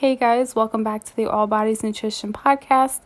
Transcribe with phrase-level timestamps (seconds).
[0.00, 3.00] Hey guys, welcome back to the All Bodies Nutrition Podcast.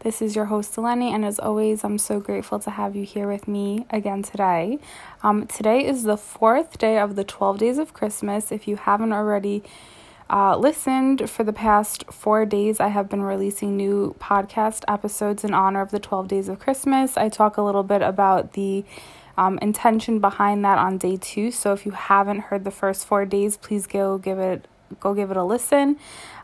[0.00, 3.28] This is your host, Eleni, and as always, I'm so grateful to have you here
[3.28, 4.80] with me again today.
[5.22, 8.50] Um, today is the fourth day of the 12 days of Christmas.
[8.50, 9.62] If you haven't already
[10.28, 15.54] uh, listened for the past four days, I have been releasing new podcast episodes in
[15.54, 17.16] honor of the 12 days of Christmas.
[17.16, 18.84] I talk a little bit about the
[19.38, 21.52] um, intention behind that on day two.
[21.52, 24.66] So if you haven't heard the first four days, please go give it
[24.98, 25.96] go give it a listen.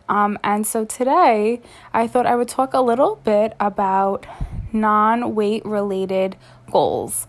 [0.08, 1.60] Um, and so today
[1.92, 4.26] I thought I would talk a little bit about
[4.72, 6.36] non weight related
[6.70, 7.26] goals.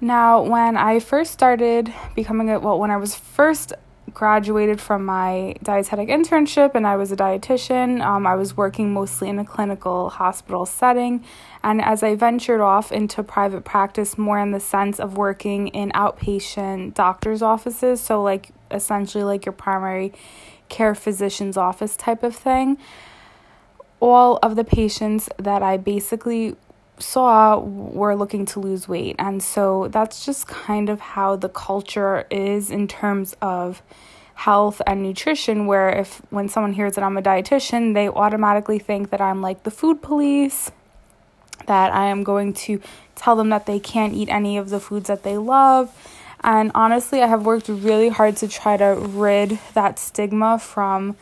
[0.00, 3.72] Now, when I first started becoming a, well, when I was first
[4.18, 8.04] graduated from my dietetic internship and I was a dietitian.
[8.04, 11.24] Um, I was working mostly in a clinical hospital setting.
[11.62, 15.90] And as I ventured off into private practice, more in the sense of working in
[15.92, 20.12] outpatient doctor's offices, so like essentially like your primary
[20.68, 22.78] care physician's office type of thing.
[24.00, 26.56] All of the patients that I basically
[26.98, 29.16] saw were looking to lose weight.
[29.18, 33.82] And so that's just kind of how the culture is in terms of
[34.34, 39.10] health and nutrition where if when someone hears that I'm a dietitian, they automatically think
[39.10, 40.70] that I'm like the food police,
[41.66, 42.80] that I am going to
[43.16, 45.92] tell them that they can't eat any of the foods that they love
[46.44, 51.16] and honestly, I have worked really hard to try to rid that stigma from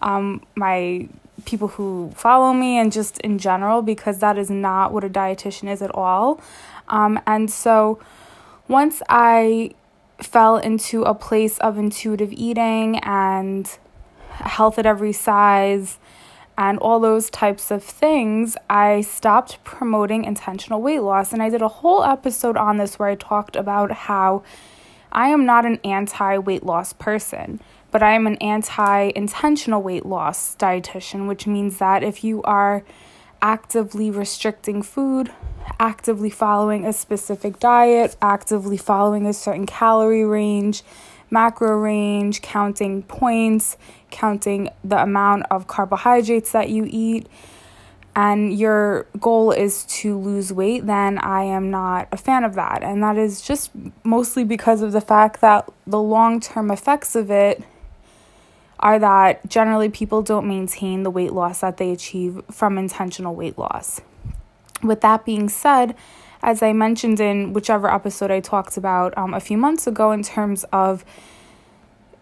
[0.00, 1.08] um, my
[1.44, 5.70] people who follow me and just in general because that is not what a dietitian
[5.70, 6.40] is at all.
[6.88, 7.98] Um, and so
[8.68, 9.74] once I
[10.18, 13.70] fell into a place of intuitive eating and
[14.28, 15.98] health at every size
[16.56, 21.32] and all those types of things, I stopped promoting intentional weight loss.
[21.32, 24.42] And I did a whole episode on this where I talked about how
[25.10, 27.60] I am not an anti weight loss person,
[27.90, 32.84] but I am an anti intentional weight loss dietitian, which means that if you are
[33.42, 35.30] actively restricting food,
[35.78, 40.82] actively following a specific diet, actively following a certain calorie range,
[41.34, 43.76] macro range, counting points,
[44.10, 47.26] counting the amount of carbohydrates that you eat,
[48.16, 52.84] and your goal is to lose weight, then I am not a fan of that.
[52.84, 53.72] And that is just
[54.04, 57.62] mostly because of the fact that the long term effects of it
[58.78, 63.58] are that generally people don't maintain the weight loss that they achieve from intentional weight
[63.58, 64.00] loss.
[64.82, 65.96] With that being said,
[66.44, 70.22] as I mentioned in whichever episode I talked about um, a few months ago, in
[70.22, 71.04] terms of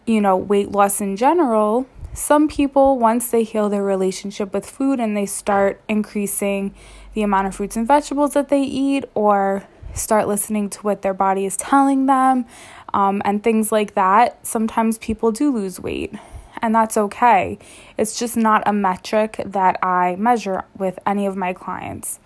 [0.06, 5.00] you know weight loss in general, some people, once they heal their relationship with food
[5.00, 6.72] and they start increasing
[7.14, 11.14] the amount of fruits and vegetables that they eat, or start listening to what their
[11.14, 12.46] body is telling them,
[12.94, 16.14] um, and things like that, sometimes people do lose weight.
[16.60, 17.58] And that's okay.
[17.98, 22.20] It's just not a metric that I measure with any of my clients.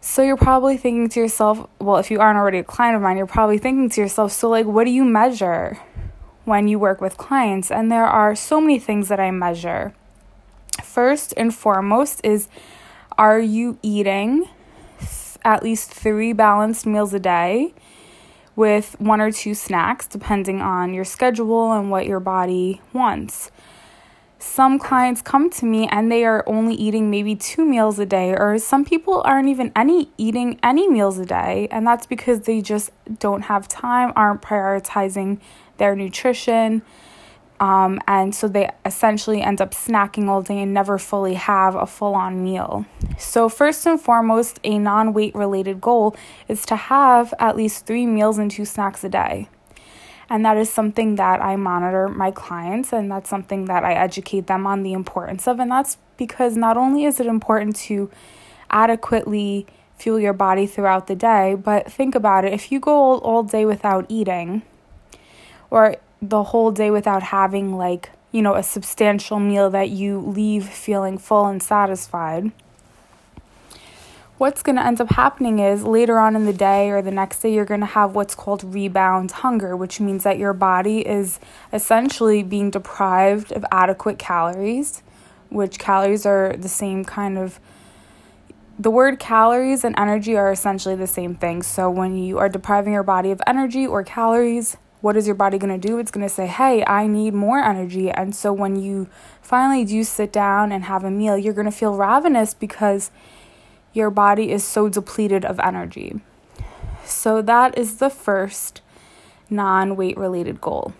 [0.00, 3.16] So you're probably thinking to yourself, well, if you aren't already a client of mine,
[3.16, 5.78] you're probably thinking to yourself, so like, what do you measure?
[6.50, 9.94] when you work with clients, and there are so many things that I measure.
[10.82, 12.48] First and foremost is
[13.16, 14.48] are you eating
[15.44, 17.72] at least three balanced meals a day
[18.56, 23.52] with one or two snacks, depending on your schedule and what your body wants?
[24.42, 28.34] Some clients come to me and they are only eating maybe two meals a day,
[28.34, 32.62] or some people aren't even any eating any meals a day, and that's because they
[32.62, 35.40] just don't have time, aren't prioritizing
[35.76, 36.80] their nutrition.
[37.60, 41.86] Um, and so they essentially end up snacking all day and never fully have a
[41.86, 42.86] full on meal.
[43.18, 46.16] So, first and foremost, a non weight related goal
[46.48, 49.50] is to have at least three meals and two snacks a day.
[50.30, 54.46] And that is something that I monitor my clients, and that's something that I educate
[54.46, 55.58] them on the importance of.
[55.58, 58.08] And that's because not only is it important to
[58.70, 59.66] adequately
[59.98, 63.42] fuel your body throughout the day, but think about it if you go all, all
[63.42, 64.62] day without eating,
[65.68, 70.68] or the whole day without having like, you know, a substantial meal that you leave
[70.68, 72.52] feeling full and satisfied.
[74.40, 77.40] What's going to end up happening is later on in the day or the next
[77.40, 81.38] day, you're going to have what's called rebound hunger, which means that your body is
[81.74, 85.02] essentially being deprived of adequate calories,
[85.50, 87.60] which calories are the same kind of
[88.78, 91.62] the word calories and energy are essentially the same thing.
[91.62, 95.58] So when you are depriving your body of energy or calories, what is your body
[95.58, 95.98] going to do?
[95.98, 98.10] It's going to say, hey, I need more energy.
[98.10, 99.10] And so when you
[99.42, 103.10] finally do sit down and have a meal, you're going to feel ravenous because
[103.92, 106.20] your body is so depleted of energy.
[107.04, 108.82] So that is the first
[109.48, 110.92] non weight related goal.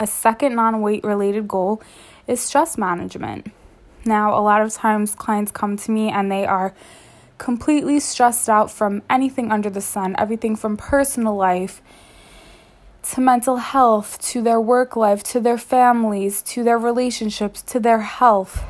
[0.00, 1.82] A second non weight related goal
[2.26, 3.52] is stress management.
[4.04, 6.74] Now, a lot of times clients come to me and they are
[7.38, 11.82] completely stressed out from anything under the sun, everything from personal life
[13.02, 18.00] to mental health, to their work life, to their families, to their relationships, to their
[18.00, 18.62] health,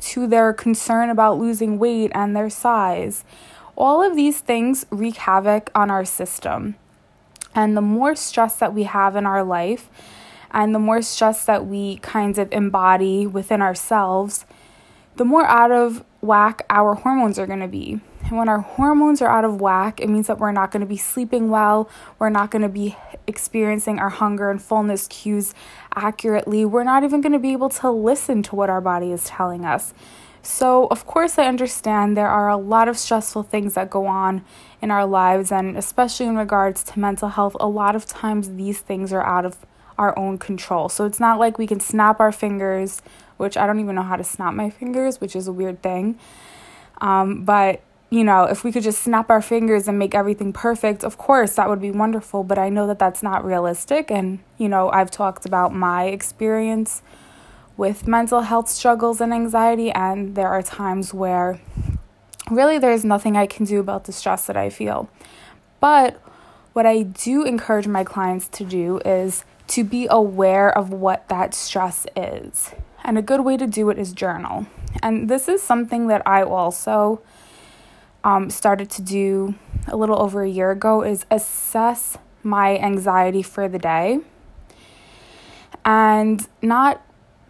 [0.00, 3.24] to their concern about losing weight and their size.
[3.76, 6.76] All of these things wreak havoc on our system.
[7.54, 9.88] And the more stress that we have in our life,
[10.52, 14.44] and the more stress that we kind of embody within ourselves,
[15.16, 18.00] the more out of whack our hormones are going to be.
[18.24, 20.86] And when our hormones are out of whack, it means that we're not going to
[20.86, 21.88] be sleeping well,
[22.18, 22.96] we're not going to be
[23.26, 25.54] experiencing our hunger and fullness cues
[25.94, 29.24] accurately, we're not even going to be able to listen to what our body is
[29.24, 29.94] telling us.
[30.42, 34.42] So, of course, I understand there are a lot of stressful things that go on
[34.80, 38.80] in our lives, and especially in regards to mental health, a lot of times these
[38.80, 39.58] things are out of
[39.98, 40.88] our own control.
[40.88, 43.02] So, it's not like we can snap our fingers,
[43.40, 46.18] which I don't even know how to snap my fingers, which is a weird thing.
[47.00, 51.04] Um, but you know, if we could just snap our fingers and make everything perfect,
[51.04, 52.42] of course, that would be wonderful.
[52.42, 54.10] But I know that that's not realistic.
[54.10, 57.02] And, you know, I've talked about my experience
[57.76, 61.60] with mental health struggles and anxiety, and there are times where
[62.50, 65.08] really there's nothing I can do about the stress that I feel.
[65.78, 66.20] But
[66.72, 71.54] what I do encourage my clients to do is to be aware of what that
[71.54, 72.72] stress is.
[73.04, 74.66] And a good way to do it is journal.
[75.02, 77.22] And this is something that I also
[78.24, 79.54] um, started to do
[79.88, 84.20] a little over a year ago is assess my anxiety for the day
[85.84, 87.02] and not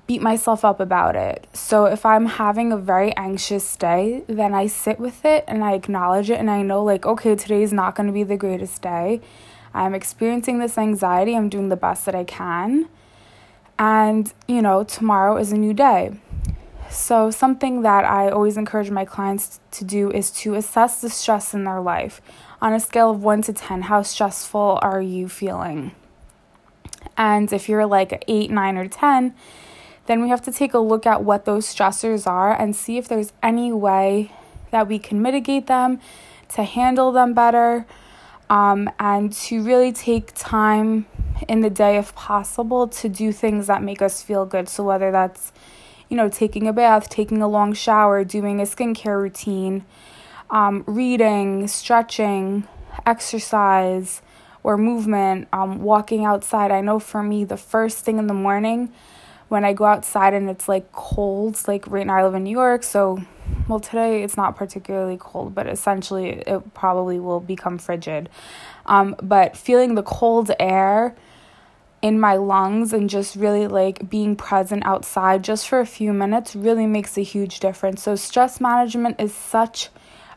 [0.07, 1.47] beat myself up about it.
[1.53, 5.75] So if I'm having a very anxious day, then I sit with it and I
[5.75, 8.83] acknowledge it and I know like okay, today is not going to be the greatest
[8.83, 9.21] day.
[9.73, 11.37] I'm experiencing this anxiety.
[11.37, 12.89] I'm doing the best that I can.
[13.81, 16.13] And, you know, tomorrow is a new day.
[16.91, 21.55] So, something that I always encourage my clients to do is to assess the stress
[21.55, 22.21] in their life.
[22.61, 25.93] On a scale of 1 to 10, how stressful are you feeling?
[27.17, 29.35] And if you're like 8, 9, or 10,
[30.05, 33.09] then we have to take a look at what those stressors are and see if
[33.09, 34.31] there's any way
[34.73, 36.01] that we can mitigate them,
[36.49, 37.87] to handle them better,
[38.51, 41.07] um, and to really take time
[41.49, 44.69] in the day, if possible, to do things that make us feel good.
[44.69, 45.53] So, whether that's
[46.11, 49.85] you know, taking a bath, taking a long shower, doing a skincare routine,
[50.51, 52.67] um, reading, stretching,
[53.07, 54.21] exercise,
[54.65, 56.73] or movement, um, walking outside.
[56.73, 58.93] I know for me, the first thing in the morning
[59.49, 62.51] when I go outside and it's like cold, like right now I live in New
[62.51, 63.23] York, so
[63.71, 68.29] well, today it's not particularly cold, but essentially it probably will become frigid.
[68.87, 71.15] Um, but feeling the cold air
[72.03, 76.57] in my lungs and just really like being present outside just for a few minutes
[76.57, 78.03] really makes a huge difference.
[78.03, 79.91] So, stress management is such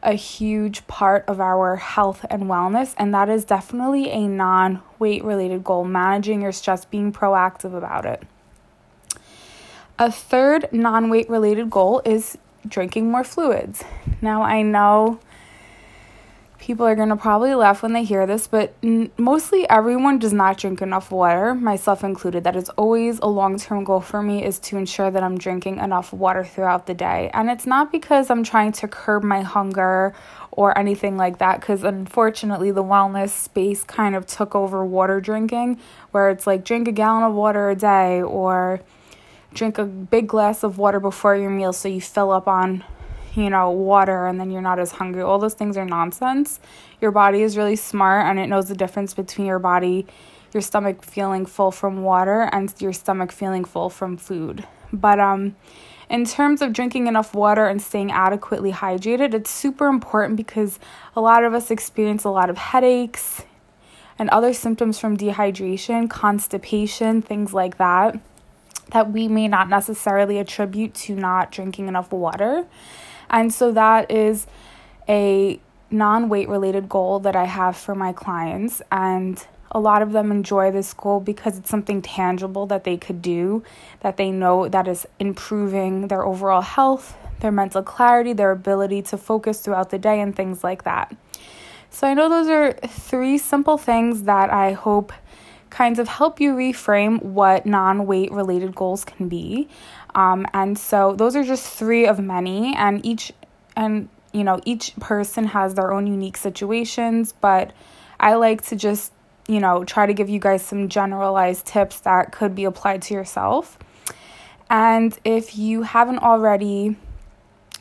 [0.03, 5.23] a huge part of our health and wellness, and that is definitely a non weight
[5.23, 8.23] related goal managing your stress, being proactive about it.
[9.97, 12.37] A third non weight related goal is
[12.67, 13.83] drinking more fluids.
[14.21, 15.19] Now, I know
[16.59, 20.31] people are going to probably laugh when they hear this, but n- mostly everyone does
[20.31, 22.45] not drink enough water, myself included.
[22.45, 25.79] That is always a long term goal for me is to ensure that I'm drinking
[25.79, 27.29] enough water throughout the day.
[27.33, 30.15] And it's not because I'm trying to curb my hunger
[30.51, 35.79] or anything like that, because unfortunately, the wellness space kind of took over water drinking,
[36.11, 38.79] where it's like drink a gallon of water a day or
[39.53, 42.83] drink a big glass of water before your meal so you fill up on
[43.35, 45.21] you know, water and then you're not as hungry.
[45.21, 46.59] All those things are nonsense.
[47.01, 50.05] Your body is really smart and it knows the difference between your body,
[50.53, 54.67] your stomach feeling full from water and your stomach feeling full from food.
[54.91, 55.55] But um
[56.09, 60.77] in terms of drinking enough water and staying adequately hydrated, it's super important because
[61.15, 63.43] a lot of us experience a lot of headaches
[64.19, 68.19] and other symptoms from dehydration, constipation, things like that
[68.93, 72.65] that we may not necessarily attribute to not drinking enough water.
[73.29, 74.45] And so that is
[75.09, 75.59] a
[75.89, 78.81] non weight related goal that I have for my clients.
[78.91, 83.21] And a lot of them enjoy this goal because it's something tangible that they could
[83.21, 83.63] do,
[84.01, 89.17] that they know that is improving their overall health, their mental clarity, their ability to
[89.17, 91.15] focus throughout the day, and things like that.
[91.89, 95.11] So I know those are three simple things that I hope
[95.73, 99.67] kinds of help you reframe what non weight related goals can be.
[100.15, 103.33] Um, and so those are just three of many, and each
[103.75, 107.73] and you know each person has their own unique situations, but
[108.19, 109.11] I like to just
[109.47, 113.13] you know, try to give you guys some generalized tips that could be applied to
[113.13, 113.77] yourself.
[114.69, 116.95] And if you haven't already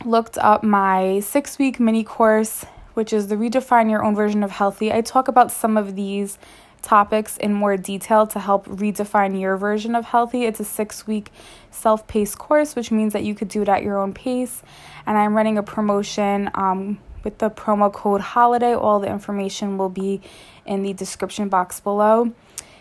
[0.04, 4.50] looked up my six week mini course, which is the Redefine Your Own Version of
[4.50, 6.38] Healthy, I talk about some of these
[6.82, 10.44] topics in more detail to help redefine your version of healthy.
[10.44, 11.30] It's a six week
[11.70, 14.62] self paced course, which means that you could do it at your own pace.
[15.06, 18.74] And I'm running a promotion um, with the promo code HOLIDAY.
[18.74, 20.20] All the information will be
[20.66, 22.32] in the description box below.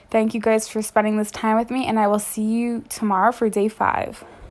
[0.09, 3.31] Thank you guys for spending this time with me, and I will see you tomorrow
[3.31, 4.25] for day five.